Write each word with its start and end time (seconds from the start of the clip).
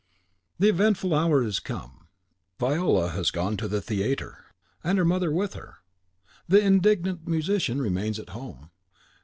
The 0.57 0.67
eventful 0.69 1.13
hour 1.13 1.43
is 1.43 1.59
come. 1.59 2.07
Viola 2.59 3.15
is 3.19 3.29
gone 3.29 3.55
to 3.57 3.67
the 3.67 3.81
theatre, 3.83 4.45
her 4.83 5.05
mother 5.05 5.31
with 5.31 5.53
her. 5.53 5.75
The 6.47 6.59
indignant 6.59 7.27
musician 7.27 7.79
remains 7.79 8.17
at 8.17 8.29
home. 8.29 8.71